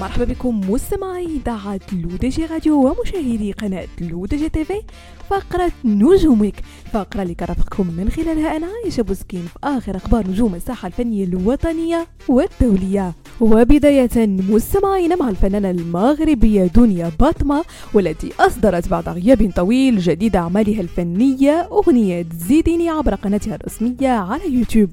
مرحبا 0.00 0.24
بكم 0.24 0.60
مستمعي 0.70 1.24
إذاعة 1.24 1.80
لودجي 1.92 2.46
راديو 2.46 2.86
ومشاهدي 2.86 3.52
قناة 3.52 3.88
لودجي 4.00 4.48
تيفي 4.48 4.82
فقرة 5.30 5.72
نجوم 5.84 6.15
week. 6.15 6.54
فقرة 6.92 7.22
اللي 7.22 7.34
كرفقكم 7.34 7.86
من 7.86 8.10
خلالها 8.10 8.56
أنا 8.56 8.66
عايشة 8.66 9.02
بوسكين 9.02 9.42
في 9.42 9.58
آخر 9.64 9.96
أخبار 9.96 10.26
نجوم 10.26 10.54
الساحة 10.54 10.86
الفنية 10.86 11.24
الوطنية 11.24 12.06
والدولية. 12.28 13.12
وبداية 13.42 14.26
مستمعين 14.26 15.18
مع 15.18 15.28
الفنانة 15.28 15.70
المغربية 15.70 16.64
دنيا 16.64 17.12
باطمة 17.20 17.64
والتي 17.94 18.32
أصدرت 18.40 18.88
بعد 18.88 19.08
غياب 19.08 19.52
طويل 19.56 19.98
جديد 19.98 20.36
أعمالها 20.36 20.80
الفنية 20.80 21.68
أغنية 21.72 22.26
زيديني 22.48 22.88
عبر 22.88 23.14
قناتها 23.14 23.54
الرسمية 23.54 24.08
على 24.08 24.54
يوتيوب. 24.54 24.90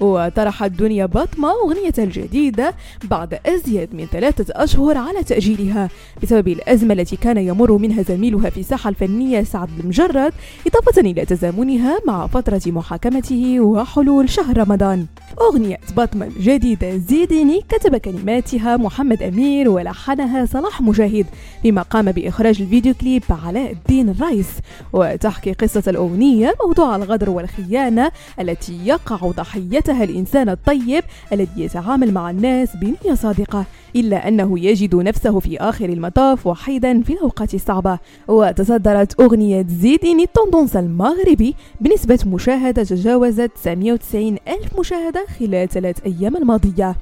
وطرحت 0.00 0.70
دنيا 0.70 1.06
باطمة 1.06 1.48
أغنيتها 1.50 2.04
الجديدة 2.04 2.74
بعد 3.04 3.38
أزيد 3.46 3.94
من 3.94 4.06
ثلاثة 4.06 4.64
أشهر 4.64 4.98
على 4.98 5.22
تأجيلها 5.22 5.88
بسبب 6.22 6.48
الأزمة 6.48 6.94
التي 6.94 7.16
كان 7.16 7.38
يمر 7.38 7.76
منها 7.76 8.02
زميلها 8.02 8.50
في 8.50 8.60
الساحة 8.60 8.90
الفنية 8.90 9.42
سعد 9.42 9.68
المجرد 9.80 10.32
إضافة 10.66 11.00
إلى 11.00 11.24
تزامنها 11.24 11.98
مع 12.06 12.26
فترة 12.26 12.62
محاكمته 12.66 13.60
وحلول 13.60 14.30
شهر 14.30 14.58
رمضان. 14.58 15.06
أغنية 15.42 15.78
باطمة 15.96 16.26
الجديدة 16.26 16.96
زيديني 16.96 17.60
كتب 17.68 17.96
كلماتها 17.96 18.76
محمد 18.76 19.22
أمير 19.22 19.68
ولحنها 19.68 20.46
صلاح 20.46 20.80
مجاهد 20.80 21.26
فيما 21.62 21.82
قام 21.82 22.12
بإخراج 22.12 22.62
الفيديو 22.62 22.94
كليب 22.94 23.22
علاء 23.30 23.72
الدين 23.72 24.08
الرئيس. 24.08 24.46
وتحكي 24.92 25.52
قصة 25.52 25.82
الأغنية 25.88 26.54
موضوع 26.66 26.96
الغدر 26.96 27.30
والخيانة 27.30 28.10
التي 28.40 28.86
يقع 28.86 29.16
ضحيتها 29.16 30.04
الإنسان 30.04 30.48
الطيب 30.48 31.04
الذي 31.32 31.62
يتعامل 31.62 32.12
مع 32.14 32.30
الناس 32.30 32.68
بنية 32.76 33.14
صادقة 33.14 33.64
إلا 33.96 34.28
أنه 34.28 34.58
يجد 34.58 34.94
نفسه 34.94 35.40
في 35.40 35.58
آخر 35.58 35.84
المطاف 35.84 36.46
وحيدا 36.46 37.02
في 37.02 37.12
الأوقات 37.12 37.54
الصعبة. 37.54 37.98
وتصدرت 38.28 39.20
أغنية 39.20 39.66
زيديني 39.68 40.22
التوندونس 40.22 40.76
المغربي. 40.76 41.54
بنسبة 41.80 42.18
مشاهدة 42.26 42.82
تجاوزت 42.84 43.50
990 43.62 44.36
ألف 44.48 44.78
مشاهدة 44.80 45.26
خلال 45.40 45.68
ثلاث 45.68 45.96
أيام 46.06 46.36
الماضية. 46.36 46.96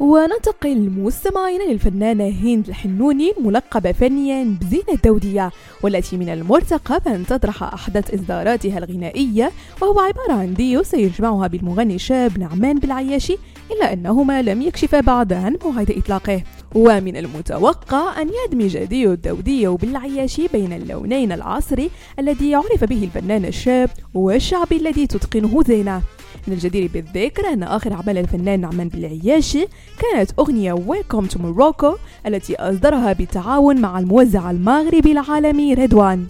وننتقل 0.00 0.90
مستمعين 0.90 1.60
للفنانة 1.70 2.28
هند 2.28 2.68
الحنوني 2.68 3.32
الملقبة 3.38 3.92
فنيا 3.92 4.56
بزينة 4.60 4.84
الدودية 4.94 5.50
والتي 5.82 6.16
من 6.16 6.28
المرتقب 6.28 7.08
أن 7.08 7.26
تطرح 7.26 7.62
أحدث 7.62 8.14
إصداراتها 8.14 8.78
الغنائية 8.78 9.50
وهو 9.82 10.00
عبارة 10.00 10.32
عن 10.32 10.54
ديو 10.54 10.82
سيجمعها 10.82 11.46
بالمغني 11.46 11.94
الشاب 11.94 12.38
نعمان 12.38 12.78
بالعياشي 12.78 13.38
إلا 13.70 13.92
أنهما 13.92 14.42
لم 14.42 14.62
يكشفا 14.62 15.00
بعد 15.00 15.32
عن 15.32 15.56
موعد 15.64 15.90
إطلاقه. 15.90 16.42
ومن 16.74 17.16
المتوقع 17.16 18.22
أن 18.22 18.30
يدمج 18.44 18.78
ديو 18.78 19.12
الدودية 19.12 19.68
بالعياشي 19.68 20.48
بين 20.52 20.72
اللونين 20.72 21.32
العصري 21.32 21.90
الذي 22.18 22.54
عرف 22.54 22.84
به 22.84 23.04
الفنان 23.04 23.44
الشاب 23.44 23.90
والشعبي 24.14 24.76
الذي 24.76 25.06
تتقنه 25.06 25.62
زينة. 25.62 26.02
من 26.48 26.52
الجدير 26.52 26.90
بالذكر 26.94 27.52
أن 27.52 27.62
آخر 27.62 27.92
أعمال 27.92 28.18
الفنان 28.18 28.60
نعمان 28.60 28.88
بالعياشي 28.88 29.66
كانت 29.98 30.30
أغنية 30.38 30.72
Welcome 30.72 31.26
to 31.26 31.38
Morocco 31.38 31.94
التي 32.26 32.56
أصدرها 32.56 33.12
بالتعاون 33.12 33.80
مع 33.80 33.98
الموزع 33.98 34.50
المغربي 34.50 35.12
العالمي 35.12 35.74
ريدوان. 35.74 36.26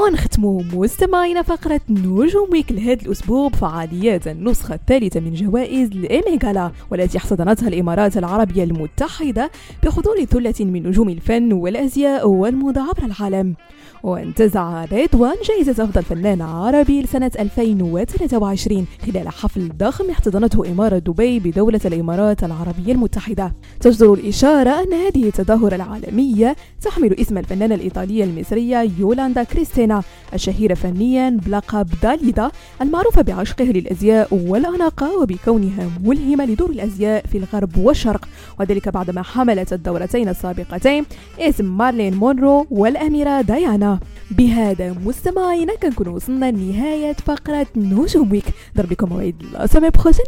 ونختموا 0.00 0.62
مستمعينا 0.72 1.42
فقرة 1.42 1.80
نجوم 1.88 2.48
ويك 2.52 2.72
لهذا 2.72 3.02
الأسبوع 3.02 3.48
بفعاليات 3.48 4.28
النسخة 4.28 4.74
الثالثة 4.74 5.20
من 5.20 5.34
جوائز 5.34 5.90
الإيميغالا 5.90 6.72
والتي 6.90 7.18
احتضنتها 7.18 7.68
الإمارات 7.68 8.16
العربية 8.16 8.64
المتحدة 8.64 9.50
بحضور 9.82 10.24
ثلة 10.24 10.54
من 10.60 10.86
نجوم 10.86 11.08
الفن 11.08 11.52
والأزياء 11.52 12.28
والموضة 12.28 12.80
عبر 12.80 13.04
العالم. 13.04 13.54
وانتزع 14.02 14.84
رضوان 14.84 15.34
جائزة 15.48 15.84
أفضل 15.84 16.02
فنان 16.02 16.42
عربي 16.42 17.02
لسنة 17.02 17.30
2023 17.38 18.86
خلال 19.06 19.28
حفل 19.28 19.68
ضخم 19.78 20.10
احتضنته 20.10 20.72
إمارة 20.72 20.98
دبي 20.98 21.38
بدولة 21.38 21.80
الإمارات 21.84 22.44
العربية 22.44 22.92
المتحدة. 22.92 23.54
تجدر 23.80 24.14
الإشارة 24.14 24.70
أن 24.70 24.92
هذه 24.92 25.24
التظاهرة 25.24 25.74
العالمية 25.74 26.56
تحمل 26.82 27.20
اسم 27.20 27.38
الفنانة 27.38 27.74
الإيطالية 27.74 28.24
المصرية 28.24 28.90
يولاندا 28.98 29.42
كريستينا 29.42 29.89
الشهيرة 30.34 30.74
فنيا 30.74 31.30
بلقب 31.46 31.88
داليدا 32.02 32.50
المعروفة 32.82 33.22
بعشقها 33.22 33.72
للأزياء 33.72 34.28
والأناقة 34.34 35.18
وبكونها 35.18 35.90
ملهمة 36.04 36.44
لدور 36.44 36.70
الأزياء 36.70 37.26
في 37.26 37.38
الغرب 37.38 37.76
والشرق. 37.76 38.28
وذلك 38.60 38.88
بعدما 38.88 39.22
حملت 39.22 39.72
الدورتين 39.72 40.28
السابقتين 40.28 41.04
اسم 41.38 41.78
مارلين 41.78 42.14
مونرو 42.14 42.66
والأميرة 42.70 43.40
ديانا. 43.40 43.98
بهذا 44.30 44.96
مستمعينا 45.04 45.74
كنكون 45.74 46.08
وصلنا 46.08 46.50
لنهاية 46.50 47.12
فقرة 47.12 47.66
نجوم 47.76 48.32
week 48.32 48.44
ضرب 48.76 48.92
لكم 48.92 49.08
موعد 49.08 49.34
لا 49.52 49.66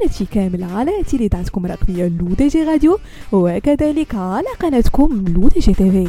هادشي 0.02 0.24
كامل 0.24 0.64
على 0.64 0.90
إذاعتكم 1.10 1.66
الرقمية 1.66 2.08
لو 2.08 2.26
دي 2.26 2.48
جي 2.48 2.62
راديو 2.62 2.98
وكذلك 3.32 4.14
على 4.14 4.48
قناتكم 4.60 5.24
لو 5.28 5.48
دي 5.48 5.60
جي 5.60 5.74
تيفي 5.74 6.08